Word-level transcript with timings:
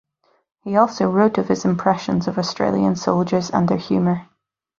He 0.63 0.75
also 0.77 1.05
wrote 1.11 1.37
of 1.37 1.47
his 1.47 1.63
impressions 1.63 2.27
of 2.27 2.39
Australian 2.39 2.95
soldiers 2.95 3.51
and 3.51 3.67
their 3.69 3.77
humour. 3.77 4.27